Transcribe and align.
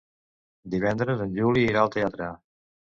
Divendres 0.75 1.23
en 1.27 1.37
Juli 1.37 1.69
irà 1.69 1.87
al 1.87 1.95
teatre. 2.01 2.35